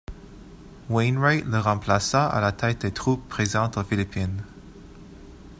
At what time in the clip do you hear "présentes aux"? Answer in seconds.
3.29-3.83